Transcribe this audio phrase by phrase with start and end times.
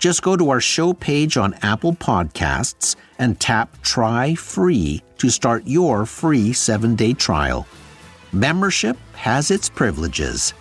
[0.00, 5.62] Just go to our show page on Apple Podcasts and tap Try Free to start
[5.66, 7.66] your free seven day trial.
[8.32, 10.54] Membership has its privileges.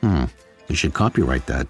[0.00, 0.24] Hmm,
[0.68, 1.68] you should copyright that.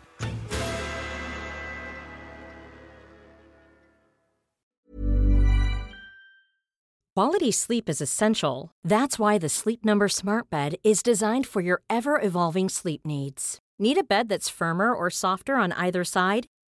[7.17, 8.71] Quality sleep is essential.
[8.85, 13.59] That's why the Sleep Number Smart Bed is designed for your ever evolving sleep needs.
[13.79, 16.47] Need a bed that's firmer or softer on either side?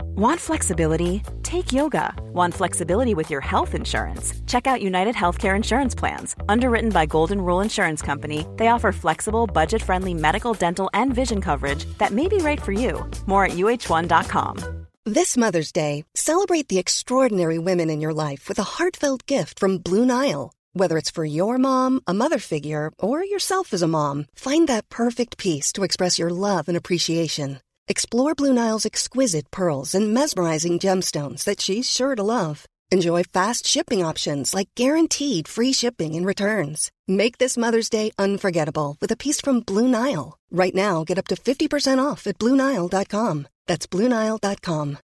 [0.00, 1.22] Want flexibility?
[1.42, 2.14] Take yoga.
[2.32, 4.34] Want flexibility with your health insurance?
[4.46, 6.36] Check out United Healthcare Insurance Plans.
[6.48, 11.40] Underwritten by Golden Rule Insurance Company, they offer flexible, budget friendly medical, dental, and vision
[11.40, 13.08] coverage that may be right for you.
[13.26, 14.86] More at uh1.com.
[15.04, 19.78] This Mother's Day, celebrate the extraordinary women in your life with a heartfelt gift from
[19.78, 20.52] Blue Nile.
[20.74, 24.88] Whether it's for your mom, a mother figure, or yourself as a mom, find that
[24.88, 27.60] perfect piece to express your love and appreciation.
[27.88, 32.66] Explore Blue Nile's exquisite pearls and mesmerizing gemstones that she's sure to love.
[32.92, 36.90] Enjoy fast shipping options like guaranteed free shipping and returns.
[37.08, 40.38] Make this Mother's Day unforgettable with a piece from Blue Nile.
[40.50, 43.48] Right now, get up to 50% off at BlueNile.com.
[43.66, 44.98] That's BlueNile.com.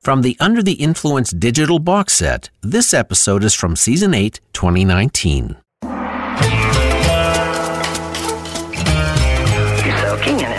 [0.00, 5.56] From the Under the Influence digital box set, this episode is from Season 8, 2019.
[10.26, 10.55] Soaking in it.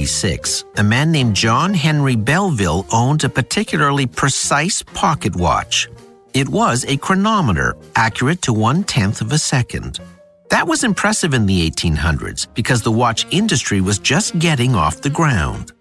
[0.00, 5.90] 1836, a man named John Henry Belville owned a particularly precise pocket watch.
[6.32, 10.00] It was a chronometer, accurate to one tenth of a second.
[10.48, 15.10] That was impressive in the 1800s because the watch industry was just getting off the
[15.10, 15.72] ground.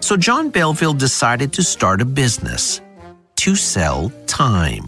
[0.00, 2.80] So John Belville decided to start a business
[3.36, 4.86] to sell time.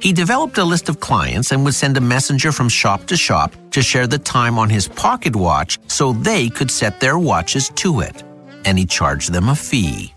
[0.00, 3.54] He developed a list of clients and would send a messenger from shop to shop
[3.70, 8.00] to share the time on his pocket watch so they could set their watches to
[8.00, 8.22] it.
[8.64, 10.12] And he charged them a fee.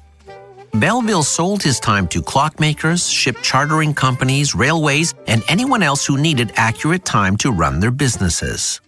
[0.73, 6.51] Belville sold his time to clockmakers, ship chartering companies, railways, and anyone else who needed
[6.55, 8.81] accurate time to run their businesses.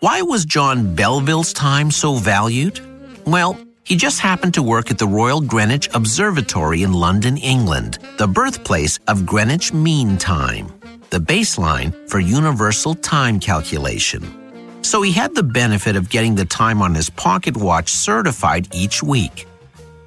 [0.00, 2.80] Why was John Belville's time so valued?
[3.26, 3.58] Well,
[3.90, 9.00] he just happened to work at the Royal Greenwich Observatory in London, England, the birthplace
[9.08, 10.72] of Greenwich Mean Time,
[11.10, 14.22] the baseline for universal time calculation.
[14.82, 19.02] So he had the benefit of getting the time on his pocket watch certified each
[19.02, 19.48] week.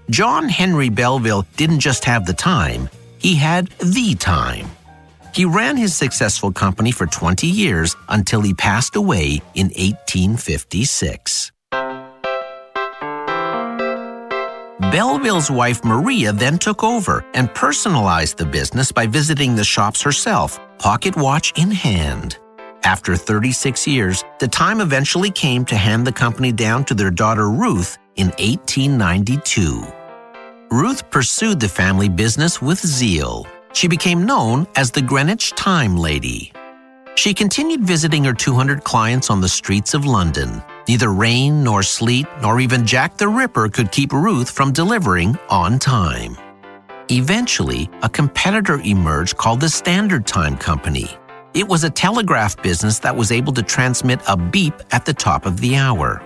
[0.10, 4.72] John Henry Belville didn't just have the time, he had the time.
[5.36, 11.52] He ran his successful company for 20 years until he passed away in 1856.
[14.94, 20.60] Belville's wife Maria then took over and personalized the business by visiting the shops herself,
[20.78, 22.38] pocket watch in hand.
[22.84, 27.50] After 36 years, the time eventually came to hand the company down to their daughter
[27.50, 29.84] Ruth in 1892.
[30.70, 33.48] Ruth pursued the family business with zeal.
[33.74, 36.54] She became known as the Greenwich Time Lady.
[37.16, 40.62] She continued visiting her 200 clients on the streets of London.
[40.88, 45.80] Neither rain nor sleet nor even Jack the Ripper could keep Ruth from delivering on
[45.80, 46.38] time.
[47.10, 51.10] Eventually, a competitor emerged called the Standard Time Company.
[51.54, 55.46] It was a telegraph business that was able to transmit a beep at the top
[55.46, 56.22] of the hour.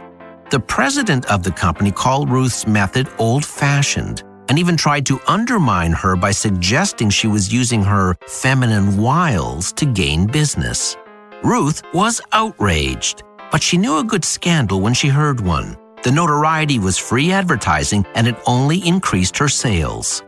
[0.50, 5.92] The president of the company called Ruth's method old fashioned and even tried to undermine
[5.92, 10.96] her by suggesting she was using her feminine wiles to gain business.
[11.44, 15.78] Ruth was outraged, but she knew a good scandal when she heard one.
[16.04, 20.24] The notoriety was free advertising and it only increased her sales.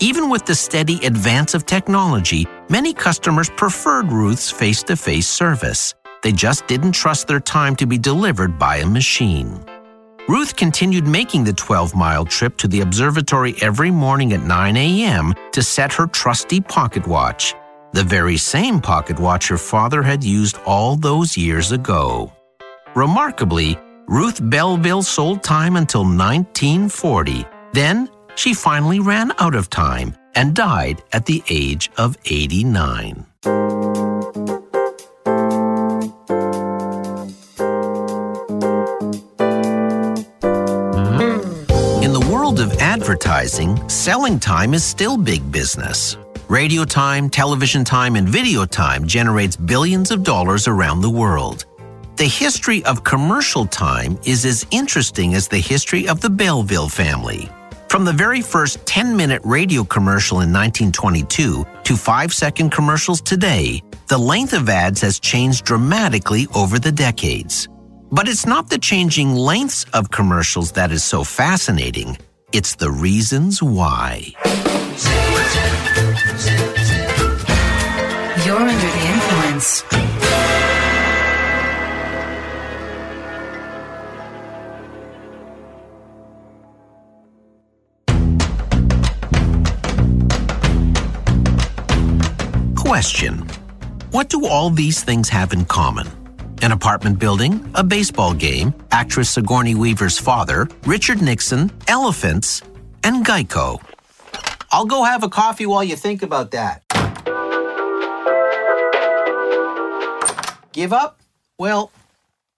[0.00, 5.94] Even with the steady advance of technology, many customers preferred Ruth's face to face service.
[6.22, 9.64] They just didn't trust their time to be delivered by a machine.
[10.28, 15.34] Ruth continued making the 12 mile trip to the observatory every morning at 9 a.m.
[15.52, 17.54] to set her trusty pocket watch,
[17.92, 22.32] the very same pocket watch her father had used all those years ago.
[22.96, 23.78] Remarkably,
[24.08, 27.44] Ruth Belville sold time until 1940.
[27.72, 33.24] Then she finally ran out of time and died at the age of 89.
[42.02, 46.16] In the world of advertising, selling time is still big business.
[46.48, 51.66] Radio time, television time, and video time generates billions of dollars around the world.
[52.20, 57.48] The history of commercial time is as interesting as the history of the Belville family.
[57.88, 63.82] From the very first 10 minute radio commercial in 1922 to 5 second commercials today,
[64.08, 67.70] the length of ads has changed dramatically over the decades.
[68.12, 72.18] But it's not the changing lengths of commercials that is so fascinating,
[72.52, 74.34] it's the reasons why.
[78.44, 79.99] You're under the influence.
[93.00, 93.38] Question
[94.10, 96.06] What do all these things have in common?
[96.60, 102.60] An apartment building, a baseball game, actress Sigourney Weaver's father, Richard Nixon, elephants,
[103.02, 103.80] and Geico.
[104.70, 106.82] I'll go have a coffee while you think about that.
[110.72, 111.20] Give up?
[111.58, 111.92] Well,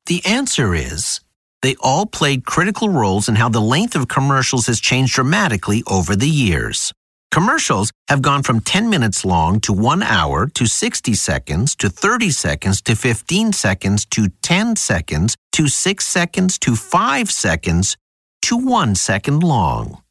[0.06, 1.20] the answer is
[1.62, 6.16] they all played critical roles in how the length of commercials has changed dramatically over
[6.16, 6.92] the years.
[7.32, 12.28] Commercials have gone from 10 minutes long to 1 hour to 60 seconds to 30
[12.30, 17.96] seconds to 15 seconds to 10 seconds to 6 seconds to 5 seconds
[18.42, 20.02] to 1 second long.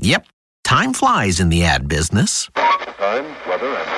[0.00, 0.28] Yep,
[0.62, 2.48] time flies in the ad business.
[2.54, 3.90] Time, weather, and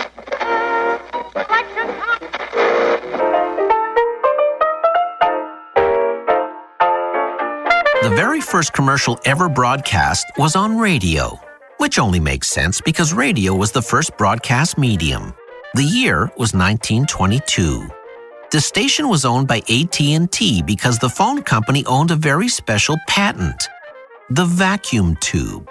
[8.02, 11.38] The very first commercial ever broadcast was on radio,
[11.82, 15.34] which only makes sense because radio was the first broadcast medium.
[15.74, 17.88] The year was 1922.
[18.52, 23.68] The station was owned by AT&T because the phone company owned a very special patent,
[24.30, 25.68] the vacuum tube.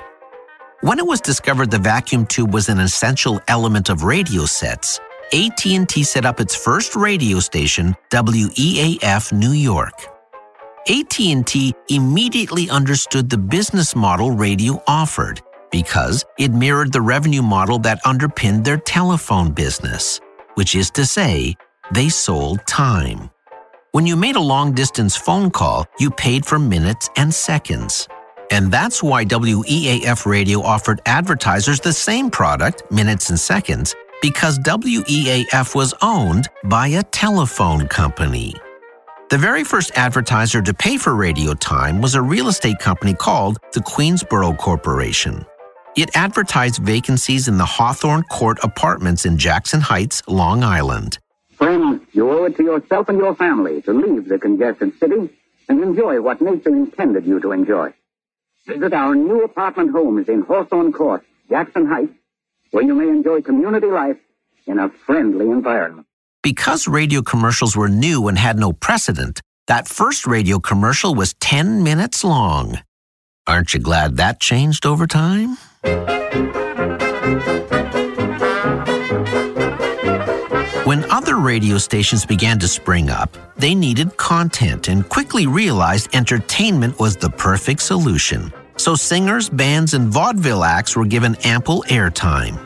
[0.82, 5.00] When it was discovered the vacuum tube was an essential element of radio sets,
[5.32, 9.94] AT&T set up its first radio station, WEAF New York.
[10.89, 15.41] AT&T immediately understood the business model radio offered
[15.72, 20.20] because it mirrored the revenue model that underpinned their telephone business,
[20.56, 21.56] which is to say,
[21.92, 23.30] they sold time.
[23.92, 28.08] When you made a long distance phone call, you paid for minutes and seconds.
[28.51, 35.74] And that's why WEAF radio offered advertisers the same product, minutes and seconds, because WEAF
[35.74, 38.54] was owned by a telephone company.
[39.30, 43.60] The very first advertiser to pay for radio time was a real estate company called
[43.72, 45.46] the Queensboro Corporation.
[45.98, 51.19] It advertised vacancies in the Hawthorne Court apartments in Jackson Heights, Long Island.
[51.57, 55.29] Friends, you owe it to yourself and your family to leave the congested city
[55.67, 57.93] and enjoy what nature intended you to enjoy.
[58.65, 62.13] Visit our new apartment homes in Hawthorne Court, Jackson Heights,
[62.71, 64.17] where you may enjoy community life
[64.67, 66.07] in a friendly environment.
[66.41, 71.83] Because radio commercials were new and had no precedent, that first radio commercial was 10
[71.83, 72.79] minutes long.
[73.51, 75.58] Aren't you glad that changed over time?
[80.86, 86.98] When other radio stations began to spring up, they needed content and quickly realized entertainment
[86.98, 88.53] was the perfect solution.
[88.77, 92.58] So singers, bands, and vaudeville acts were given ample airtime.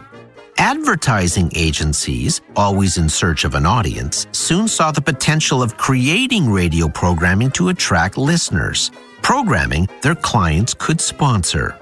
[0.60, 6.88] Advertising agencies, always in search of an audience, soon saw the potential of creating radio
[6.88, 8.92] programming to attract listeners,
[9.26, 11.76] programming their clients could sponsor.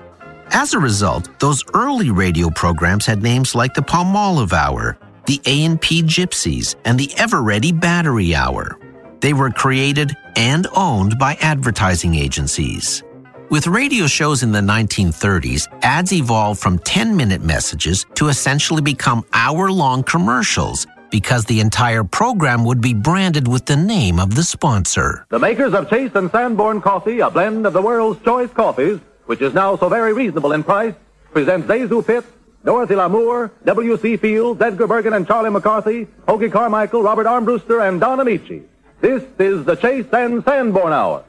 [0.52, 6.04] As a result, those early radio programs had names like the Palmolive Hour, the A&P
[6.04, 8.80] Gypsies, and the Ever-Ready Battery Hour.
[9.20, 13.04] They were created and owned by advertising agencies.
[13.50, 19.26] With radio shows in the 1930s, ads evolved from 10 minute messages to essentially become
[19.34, 24.42] hour long commercials because the entire program would be branded with the name of the
[24.42, 25.28] sponsor.
[25.30, 29.40] The makers of Chase and Sanborn Coffee, a blend of the world's choice coffees, which
[29.40, 30.96] is now so very reasonable in price,
[31.32, 32.26] present ZaSu Pitts,
[32.66, 34.18] Dorothy Lamour, W.C.
[34.18, 38.64] Fields, Edgar Bergen and Charlie McCarthy, Hoagy Carmichael, Robert Armbruster, and Don Ameche.
[39.00, 41.24] This is the Chase and Sanborn Hour.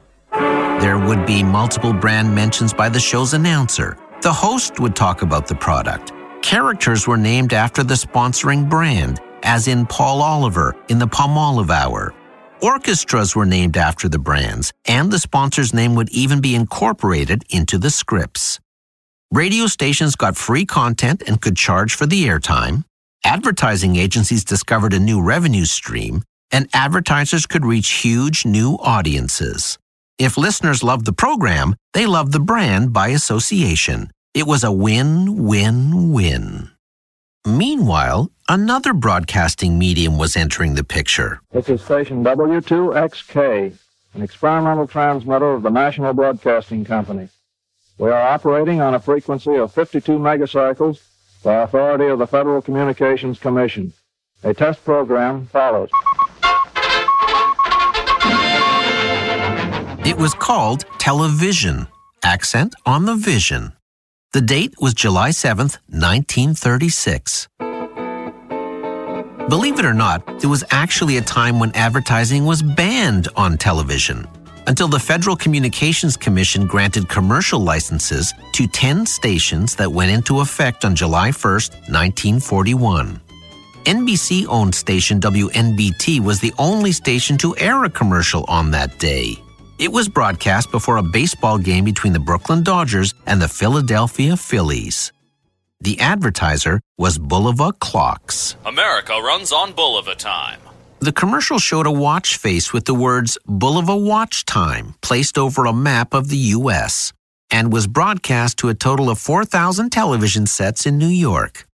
[0.81, 3.99] There would be multiple brand mentions by the show's announcer.
[4.23, 6.12] The host would talk about the product.
[6.41, 12.15] Characters were named after the sponsoring brand, as in Paul Oliver in the Palmolive Hour.
[12.61, 17.79] Orchestras were named after the brands, and the sponsor's name would even be incorporated into
[17.79, 18.59] the scripts.
[19.31, 22.85] Radio stations got free content and could charge for the airtime.
[23.25, 29.79] Advertising agencies discovered a new revenue stream, and advertisers could reach huge new audiences.
[30.19, 34.11] If listeners loved the program, they loved the brand by association.
[34.35, 36.71] It was a win win win.
[37.47, 41.41] Meanwhile, another broadcasting medium was entering the picture.
[41.53, 43.77] This is station W2XK,
[44.15, 47.29] an experimental transmitter of the National Broadcasting Company.
[47.99, 51.01] We are operating on a frequency of 52 megacycles
[51.43, 53.93] by authority of the Federal Communications Commission.
[54.43, 55.91] A test program follows.
[60.07, 61.87] It was called television,
[62.23, 63.73] accent on the vision.
[64.33, 67.49] The date was July 7th, 1936.
[69.49, 74.27] Believe it or not, there was actually a time when advertising was banned on television
[74.67, 80.87] until the Federal Communications Commission granted commercial licenses to 10 stations that went into effect
[80.87, 83.21] on July 1st, 1941.
[83.85, 89.37] NBC owned station WNBT was the only station to air a commercial on that day.
[89.79, 95.13] It was broadcast before a baseball game between the Brooklyn Dodgers and the Philadelphia Phillies.
[95.85, 98.57] The advertiser was Bulova Clocks.
[98.64, 100.61] America runs on Bulova time.
[101.00, 105.75] The commercial showed a watch face with the words Bulova Watch Time placed over a
[105.75, 107.12] map of the U.S.
[107.50, 111.67] and was broadcast to a total of 4,000 television sets in New York.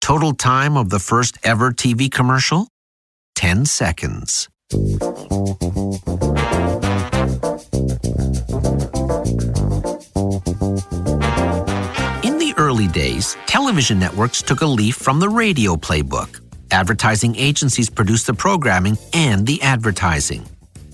[0.00, 2.68] Total time of the first ever TV commercial?
[3.34, 4.48] 10 seconds.
[12.68, 16.42] Early days, television networks took a leaf from the radio playbook.
[16.70, 20.44] Advertising agencies produced the programming and the advertising.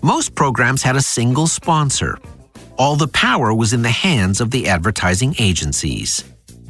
[0.00, 2.16] Most programs had a single sponsor.
[2.78, 6.22] All the power was in the hands of the advertising agencies.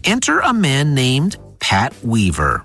[0.05, 2.65] Enter a man named Pat Weaver.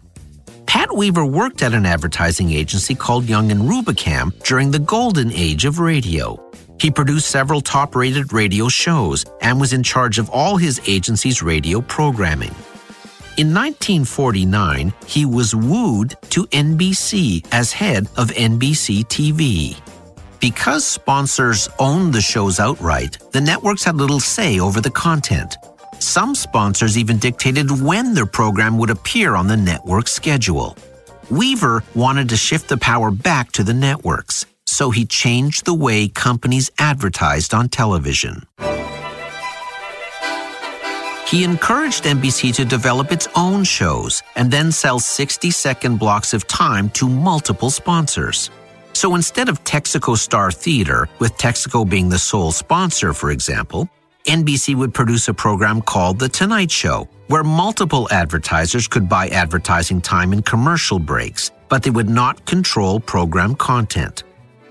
[0.65, 5.65] Pat Weaver worked at an advertising agency called Young and Rubicam during the golden age
[5.65, 6.48] of radio.
[6.79, 11.43] He produced several top rated radio shows and was in charge of all his agency's
[11.43, 12.55] radio programming.
[13.37, 19.79] In 1949, he was wooed to NBC as head of NBC TV.
[20.39, 25.57] Because sponsors owned the shows outright, the networks had little say over the content.
[25.99, 30.77] Some sponsors even dictated when their program would appear on the network schedule.
[31.29, 36.07] Weaver wanted to shift the power back to the networks, so he changed the way
[36.07, 38.43] companies advertised on television.
[41.27, 46.47] He encouraged NBC to develop its own shows and then sell 60 second blocks of
[46.47, 48.49] time to multiple sponsors.
[48.93, 53.87] So instead of Texaco Star Theater, with Texaco being the sole sponsor, for example,
[54.25, 60.01] NBC would produce a program called The Tonight Show, where multiple advertisers could buy advertising
[60.01, 64.23] time in commercial breaks, but they would not control program content.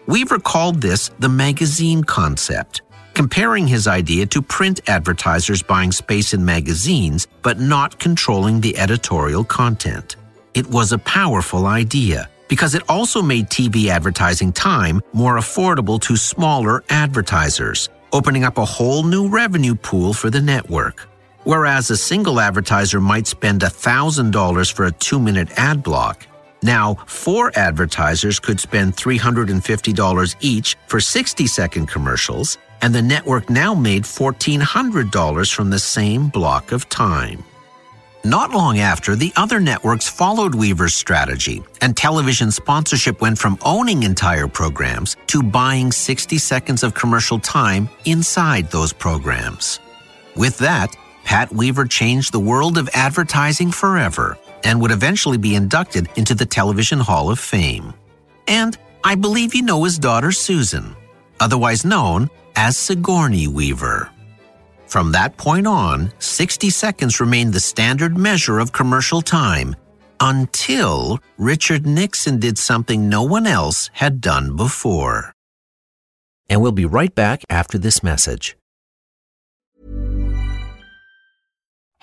[0.09, 2.81] Weaver called this the magazine concept,
[3.12, 9.45] comparing his idea to print advertisers buying space in magazines but not controlling the editorial
[9.45, 10.17] content.
[10.55, 16.17] It was a powerful idea because it also made TV advertising time more affordable to
[16.17, 21.07] smaller advertisers, opening up a whole new revenue pool for the network.
[21.45, 26.27] Whereas a single advertiser might spend $1,000 for a two minute ad block,
[26.62, 33.75] now four advertisers could spend $350 each for 60 second commercials, and the network now
[33.75, 37.45] made $1,400 from the same block of time.
[38.25, 44.03] Not long after, the other networks followed Weaver's strategy, and television sponsorship went from owning
[44.03, 49.79] entire programs to buying 60 seconds of commercial time inside those programs.
[50.37, 56.09] With that, Pat Weaver changed the world of advertising forever and would eventually be inducted
[56.17, 57.95] into the Television Hall of Fame.
[58.47, 60.95] And I believe you know his daughter Susan,
[61.41, 64.11] otherwise known as Sigourney Weaver.
[64.87, 69.77] From that point on, 60 seconds remained the standard measure of commercial time
[70.21, 75.33] until Richard Nixon did something no one else had done before.
[76.49, 78.57] And we'll be right back after this message.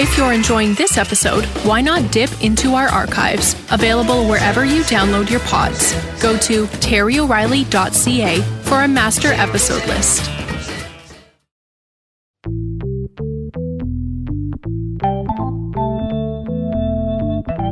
[0.00, 5.28] If you're enjoying this episode, why not dip into our archives, available wherever you download
[5.28, 5.92] your pods.
[6.22, 10.30] Go to terryoreilly.ca for a master episode list.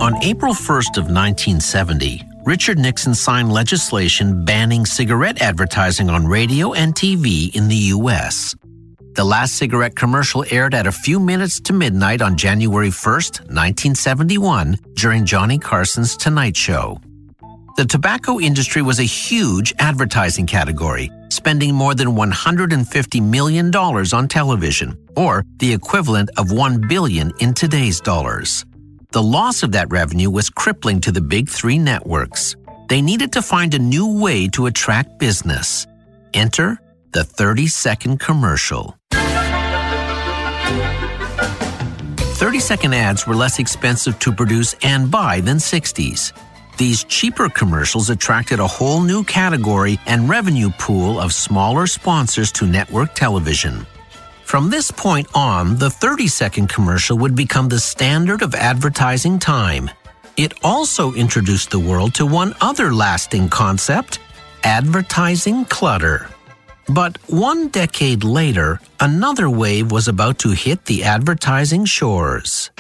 [0.03, 6.95] On April 1st of 1970, Richard Nixon signed legislation banning cigarette advertising on radio and
[6.95, 8.55] TV in the U.S.
[9.19, 14.79] The last cigarette commercial aired at a few minutes to midnight on January 1st, 1971,
[14.95, 17.01] during Johnny Carson's Tonight Show.
[17.77, 24.97] The tobacco industry was a huge advertising category, spending more than $150 million on television,
[25.17, 28.65] or the equivalent of 1 billion in today's dollars.
[29.11, 32.55] The loss of that revenue was crippling to the big three networks.
[32.89, 35.89] They needed to find a new way to attract business.
[36.35, 36.79] Enter
[37.11, 38.98] the 30 second commercial.
[42.39, 46.33] 30 second ads were less expensive to produce and buy than 60s.
[46.77, 52.65] These cheaper commercials attracted a whole new category and revenue pool of smaller sponsors to
[52.65, 53.85] network television.
[54.45, 59.91] From this point on, the 30 second commercial would become the standard of advertising time.
[60.37, 64.21] It also introduced the world to one other lasting concept
[64.63, 66.29] advertising clutter.
[66.89, 72.71] But one decade later, another wave was about to hit the advertising shores.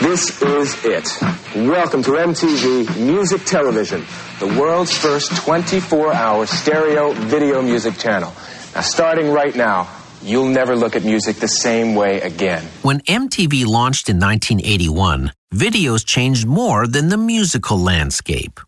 [0.00, 1.08] This is it.
[1.54, 4.04] Welcome to MTV Music Television,
[4.40, 8.32] the world's first 24 hour stereo video music channel.
[8.74, 9.88] Now, starting right now,
[10.22, 12.64] you'll never look at music the same way again.
[12.82, 18.58] When MTV launched in 1981, videos changed more than the musical landscape.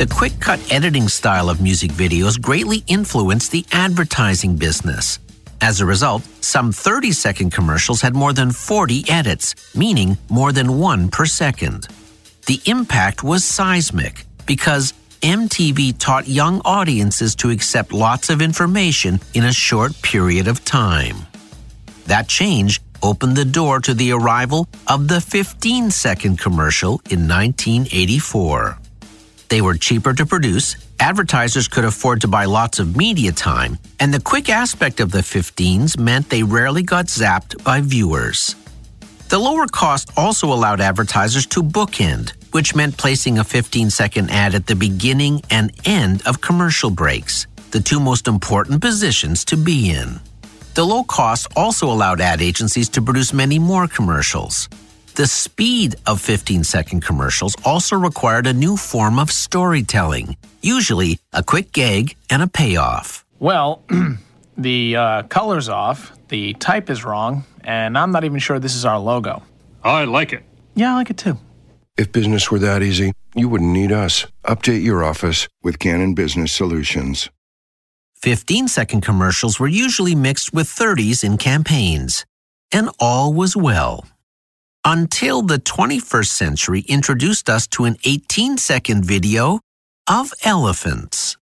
[0.00, 5.18] The quick cut editing style of music videos greatly influenced the advertising business.
[5.60, 10.78] As a result, some 30 second commercials had more than 40 edits, meaning more than
[10.78, 11.86] one per second.
[12.46, 19.44] The impact was seismic because MTV taught young audiences to accept lots of information in
[19.44, 21.26] a short period of time.
[22.06, 28.78] That change opened the door to the arrival of the 15 second commercial in 1984.
[29.50, 34.14] They were cheaper to produce, advertisers could afford to buy lots of media time, and
[34.14, 38.54] the quick aspect of the 15s meant they rarely got zapped by viewers.
[39.28, 44.54] The lower cost also allowed advertisers to bookend, which meant placing a 15 second ad
[44.54, 49.90] at the beginning and end of commercial breaks, the two most important positions to be
[49.90, 50.20] in.
[50.74, 54.68] The low cost also allowed ad agencies to produce many more commercials.
[55.16, 61.42] The speed of 15 second commercials also required a new form of storytelling, usually a
[61.42, 63.24] quick gag and a payoff.
[63.40, 63.82] Well,
[64.56, 68.84] the uh, color's off, the type is wrong, and I'm not even sure this is
[68.84, 69.42] our logo.
[69.82, 70.44] I like it.
[70.76, 71.36] Yeah, I like it too.
[71.96, 74.26] If business were that easy, you wouldn't need us.
[74.44, 77.28] Update your office with Canon Business Solutions.
[78.14, 82.24] 15 second commercials were usually mixed with 30s in campaigns,
[82.70, 84.06] and all was well.
[84.84, 89.60] Until the 21st century introduced us to an 18 second video
[90.08, 91.36] of elephants.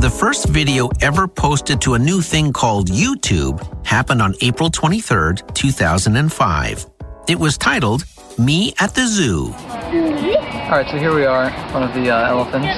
[0.00, 5.34] The first video ever posted to a new thing called YouTube happened on April 23,
[5.52, 6.86] 2005.
[7.28, 8.06] It was titled
[8.38, 9.52] Me at the Zoo.
[9.52, 12.68] All right, so here we are, one of the uh, elephants.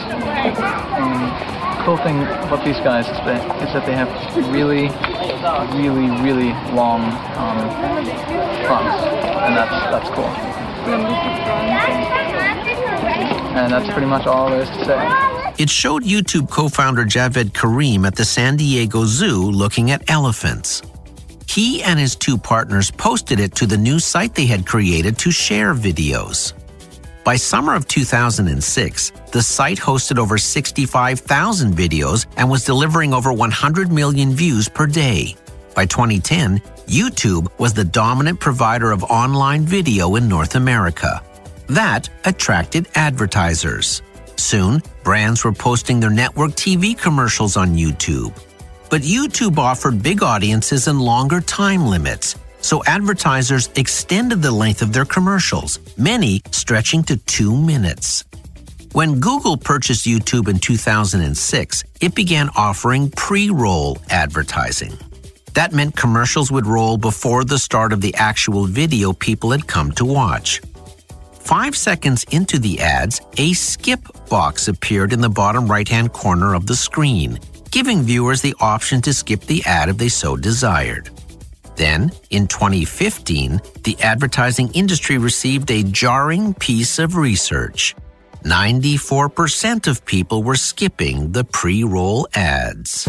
[0.93, 4.11] Um, cool thing about these guys is that, is that they have
[4.51, 4.91] really,
[5.79, 7.01] really, really long
[7.39, 7.63] um,
[8.67, 9.07] fronts,
[9.47, 10.27] and that's that's cool.
[13.55, 15.63] And that's pretty much all there is to say.
[15.63, 20.83] It showed YouTube co founder Jawed Karim at the San Diego Zoo looking at elephants.
[21.49, 25.31] He and his two partners posted it to the new site they had created to
[25.31, 26.53] share videos.
[27.27, 33.91] By summer of 2006, the site hosted over 65,000 videos and was delivering over 100
[33.91, 35.35] million views per day.
[35.75, 41.21] By 2010, YouTube was the dominant provider of online video in North America.
[41.67, 44.03] That attracted advertisers.
[44.37, 48.41] Soon, brands were posting their network TV commercials on YouTube.
[48.89, 54.93] But YouTube offered big audiences and longer time limits, so advertisers extended the length of
[54.93, 58.25] their commercials, many stretching to two minutes.
[58.91, 64.95] When Google purchased YouTube in 2006, it began offering pre roll advertising.
[65.55, 69.93] That meant commercials would roll before the start of the actual video people had come
[69.93, 70.61] to watch.
[71.39, 76.55] Five seconds into the ads, a skip box appeared in the bottom right hand corner
[76.55, 77.39] of the screen,
[77.71, 81.11] giving viewers the option to skip the ad if they so desired.
[81.77, 87.95] Then, in 2015, the advertising industry received a jarring piece of research.
[88.45, 93.09] 94% of people were skipping the pre roll ads.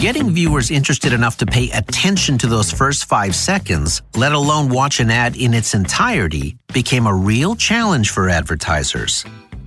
[0.00, 5.00] Getting viewers interested enough to pay attention to those first five seconds, let alone watch
[5.00, 9.24] an ad in its entirety, became a real challenge for advertisers.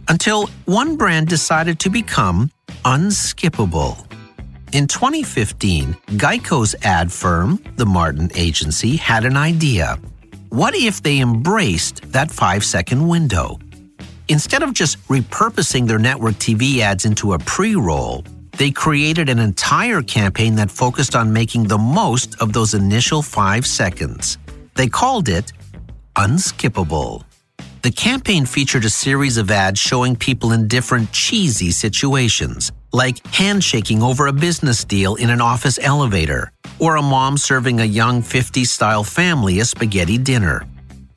[0.07, 2.49] Until one brand decided to become
[2.83, 4.05] unskippable.
[4.73, 9.99] In 2015, Geico's ad firm, the Martin Agency, had an idea.
[10.49, 13.59] What if they embraced that five second window?
[14.27, 18.23] Instead of just repurposing their network TV ads into a pre roll,
[18.57, 23.65] they created an entire campaign that focused on making the most of those initial five
[23.65, 24.37] seconds.
[24.75, 25.51] They called it
[26.15, 27.23] Unskippable.
[27.83, 34.03] The campaign featured a series of ads showing people in different cheesy situations, like handshaking
[34.03, 38.67] over a business deal in an office elevator, or a mom serving a young 50s
[38.67, 40.63] style family a spaghetti dinner.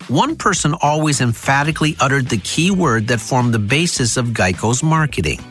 [0.08, 5.44] One person always emphatically uttered the key word that formed the basis of Geico's marketing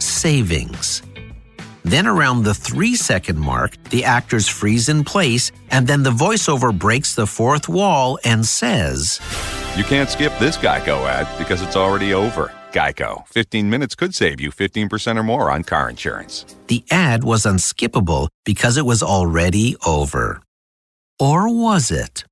[0.00, 1.02] savings.
[1.84, 6.76] Then, around the three second mark, the actors freeze in place, and then the voiceover
[6.76, 9.20] breaks the fourth wall and says,
[9.78, 12.52] You can't skip this Geico ad because it's already over.
[12.72, 16.44] Geico, 15 minutes could save you 15% or more on car insurance.
[16.66, 20.42] The ad was unskippable because it was already over.
[21.20, 22.24] Or was it?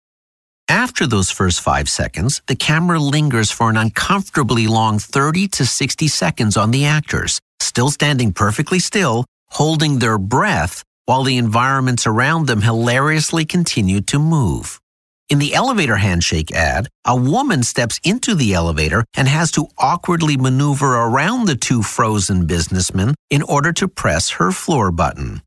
[0.67, 6.09] After those first five seconds, the camera lingers for an uncomfortably long 30 to 60
[6.09, 12.49] seconds on the actors, still standing perfectly still, holding their breath while the environments around
[12.49, 14.81] them hilariously continue to move.
[15.29, 20.37] In the elevator handshake ad, a woman steps into the elevator and has to awkwardly
[20.37, 25.43] maneuver around the two frozen businessmen in order to press her floor button.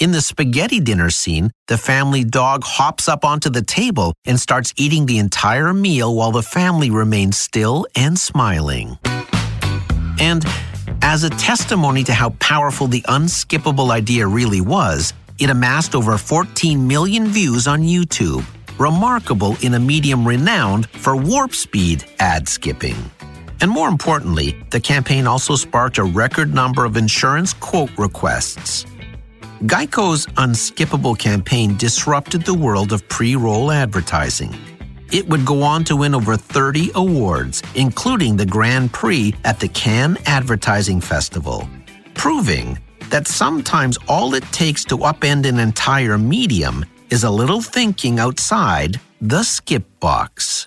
[0.00, 4.74] In the spaghetti dinner scene, the family dog hops up onto the table and starts
[4.76, 8.98] eating the entire meal while the family remains still and smiling.
[10.18, 10.44] And
[11.02, 16.88] as a testimony to how powerful the unskippable idea really was, it amassed over 14
[16.88, 18.44] million views on YouTube,
[18.78, 22.96] remarkable in a medium renowned for warp speed ad skipping.
[23.60, 28.84] And more importantly, the campaign also sparked a record number of insurance quote requests.
[29.66, 34.54] Geico's unskippable campaign disrupted the world of pre roll advertising.
[35.12, 39.68] It would go on to win over 30 awards, including the Grand Prix at the
[39.68, 41.68] Cannes Advertising Festival,
[42.14, 42.78] proving
[43.10, 49.00] that sometimes all it takes to upend an entire medium is a little thinking outside
[49.20, 50.66] the skip box.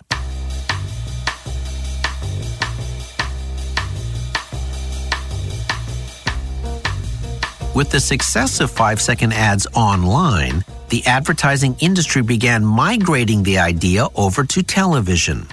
[7.76, 14.08] With the success of five second ads online, the advertising industry began migrating the idea
[14.15, 15.47] over to television.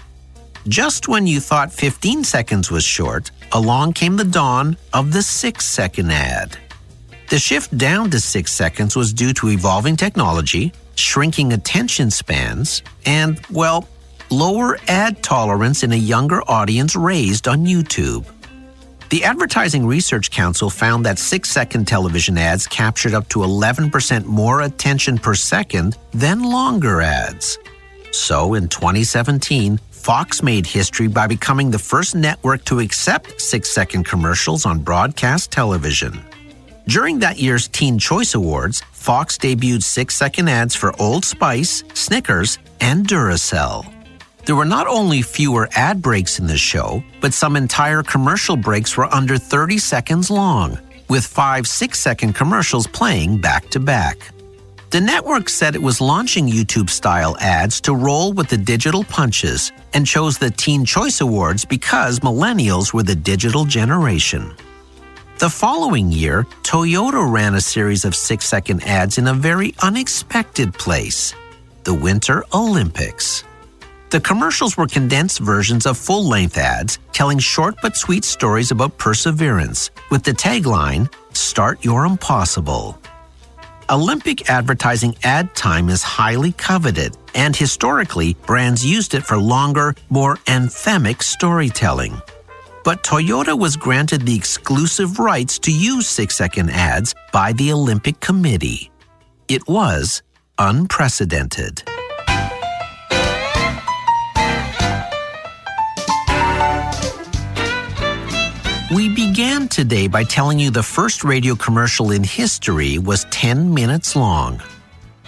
[0.67, 5.67] Just when you thought 15 seconds was short, along came the dawn of the six
[5.67, 6.57] second ad.
[7.31, 13.41] The shift down to six seconds was due to evolving technology, shrinking attention spans, and,
[13.51, 13.89] well,
[14.31, 18.27] lower ad tolerance in a younger audience raised on YouTube.
[19.09, 24.63] The Advertising Research Council found that six second television ads captured up to 11% more
[24.63, 27.59] attention per second than longer ads.
[28.11, 34.05] So in 2017, Fox made history by becoming the first network to accept six second
[34.05, 36.23] commercials on broadcast television.
[36.87, 42.59] During that year's Teen Choice Awards, Fox debuted six second ads for Old Spice, Snickers,
[42.81, 43.91] and Duracell.
[44.45, 48.99] There were not only fewer ad breaks in the show, but some entire commercial breaks
[48.99, 54.31] were under 30 seconds long, with five six second commercials playing back to back.
[54.91, 59.73] The network said it was launching YouTube style ads to roll with the digital punches
[59.95, 64.55] and chose the Teen Choice Awards because millennials were the digital generation.
[65.45, 70.73] The following year, Toyota ran a series of six second ads in a very unexpected
[70.73, 71.35] place
[71.83, 73.45] the Winter Olympics.
[74.09, 78.97] The commercials were condensed versions of full length ads telling short but sweet stories about
[78.97, 82.99] perseverance with the tagline Start Your Impossible.
[83.91, 90.37] Olympic advertising ad time is highly coveted, and historically, brands used it for longer, more
[90.47, 92.19] anthemic storytelling.
[92.85, 98.21] But Toyota was granted the exclusive rights to use six second ads by the Olympic
[98.21, 98.91] Committee.
[99.49, 100.23] It was
[100.59, 101.83] unprecedented.
[108.95, 114.15] We began today by telling you the first radio commercial in history was 10 minutes
[114.15, 114.63] long.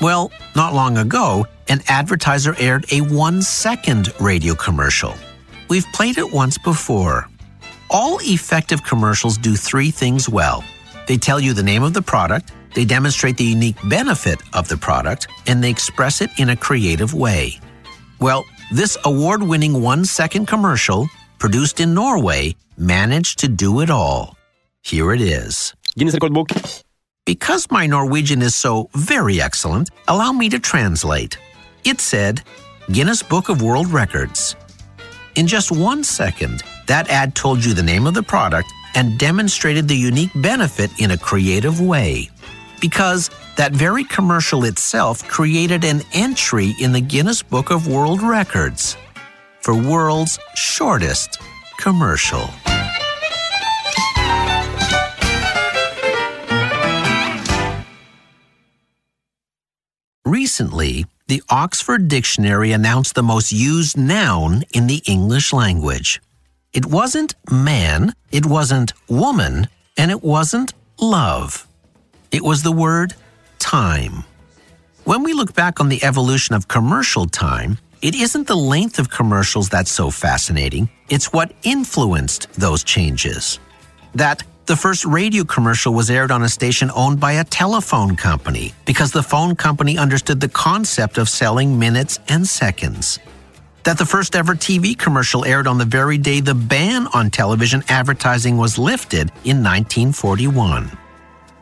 [0.03, 5.15] Well, not long ago, an advertiser aired a one second radio commercial.
[5.69, 7.29] We've played it once before.
[7.91, 10.65] All effective commercials do three things well
[11.07, 14.77] they tell you the name of the product, they demonstrate the unique benefit of the
[14.77, 17.59] product, and they express it in a creative way.
[18.21, 24.37] Well, this award winning one second commercial, produced in Norway, managed to do it all.
[24.83, 25.73] Here it is.
[25.97, 26.49] Guinness Record Book.
[27.25, 31.39] Because my Norwegian is so very excellent, allow me to translate.
[31.85, 32.43] It said
[32.91, 34.57] Guinness Book of World Records.
[35.35, 39.89] In just one second, that ad told you the name of the product and demonstrated
[39.89, 42.31] the unique benefit in a creative way.
[42.81, 48.97] Because that very commercial itself created an entry in the Guinness Book of World Records
[49.61, 51.39] for world's shortest
[51.79, 52.49] commercial.
[60.25, 66.21] Recently, the Oxford Dictionary announced the most used noun in the English language.
[66.77, 71.67] It wasn't man, it wasn't woman, and it wasn't love.
[72.31, 73.15] It was the word
[73.59, 74.25] time.
[75.05, 79.09] When we look back on the evolution of commercial time, it isn't the length of
[79.09, 83.59] commercials that's so fascinating, it's what influenced those changes.
[84.15, 88.75] That the first radio commercial was aired on a station owned by a telephone company
[88.85, 93.19] because the phone company understood the concept of selling minutes and seconds.
[93.87, 97.83] That the first ever TV commercial aired on the very day the ban on television
[97.89, 100.91] advertising was lifted in 1941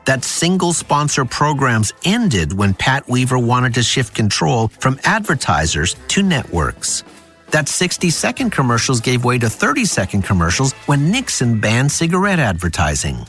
[0.04, 6.22] that single sponsor programs ended when Pat Weaver wanted to shift control from advertisers to
[6.22, 7.04] networks.
[7.50, 13.26] That 60 second commercials gave way to 30 second commercials when Nixon banned cigarette advertising.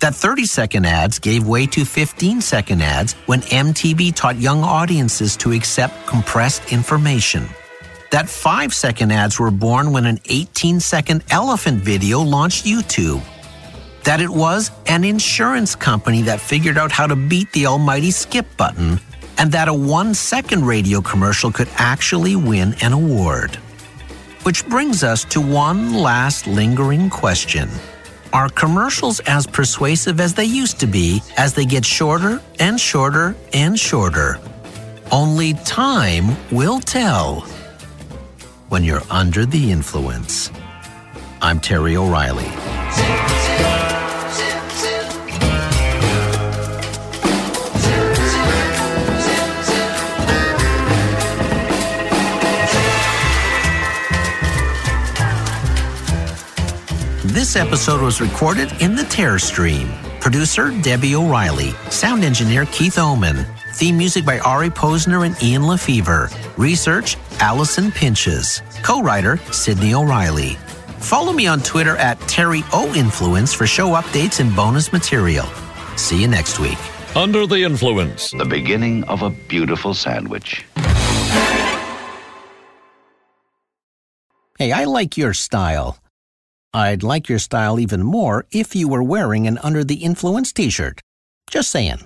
[0.00, 5.36] That 30 second ads gave way to 15 second ads when MTV taught young audiences
[5.38, 7.48] to accept compressed information.
[8.10, 13.22] That 5 second ads were born when an 18 second elephant video launched YouTube.
[14.02, 18.46] That it was an insurance company that figured out how to beat the almighty skip
[18.56, 18.98] button,
[19.38, 23.54] and that a one second radio commercial could actually win an award.
[24.42, 27.68] Which brings us to one last lingering question.
[28.32, 33.36] Are commercials as persuasive as they used to be as they get shorter and shorter
[33.52, 34.40] and shorter?
[35.12, 37.46] Only time will tell
[38.70, 40.50] when you're under the influence.
[41.42, 42.44] I'm Terry O'Reilly.
[57.24, 59.88] This episode was recorded in the Terror Stream.
[60.20, 61.70] Producer Debbie O'Reilly.
[61.90, 63.44] Sound engineer Keith Oman.
[63.74, 66.30] Theme music by Ari Posner and Ian LeFeuvre.
[66.56, 68.62] Research Allison Pinches.
[68.82, 70.50] Co writer Sydney O'Reilly.
[71.00, 75.46] Follow me on Twitter at Terry O Influence for show updates and bonus material.
[75.96, 76.78] See you next week.
[77.16, 78.30] Under the Influence.
[78.30, 80.64] The beginning of a beautiful sandwich.
[84.58, 85.98] Hey, I like your style.
[86.74, 90.68] I'd like your style even more if you were wearing an Under the Influence t
[90.68, 91.00] shirt.
[91.50, 92.00] Just saying.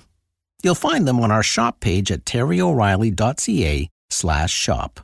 [0.62, 5.03] You'll find them on our shop page at terryoreilly.ca slash shop.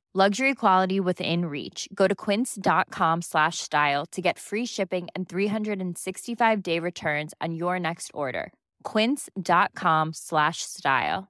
[0.13, 1.87] Luxury quality within reach.
[1.95, 7.79] Go to quince.com slash style to get free shipping and 365 day returns on your
[7.79, 8.51] next order.
[8.83, 11.29] Quince.com slash style.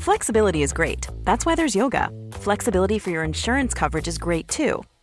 [0.00, 1.06] Flexibility is great.
[1.22, 2.10] That's why there's yoga.
[2.32, 4.82] Flexibility for your insurance coverage is great too.